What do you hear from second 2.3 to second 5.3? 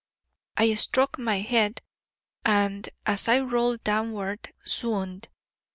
and, as I rolled downward, swooned.